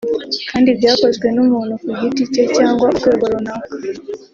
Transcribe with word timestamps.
kandi 0.49 0.69
byakozwe 0.79 1.27
n’umuntu 1.35 1.73
ku 1.81 1.89
giti 1.99 2.23
cye 2.33 2.43
cyangwa 2.57 2.83
urwego 2.91 3.23
runaka 3.33 3.71